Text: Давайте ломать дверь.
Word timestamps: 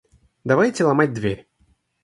Давайте 0.43 0.83
ломать 0.83 1.13
дверь. 1.13 1.47